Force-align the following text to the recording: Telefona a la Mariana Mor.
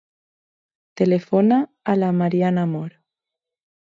Telefona 1.01 1.59
a 1.93 1.95
la 1.99 2.09
Mariana 2.21 2.63
Mor. 2.73 2.89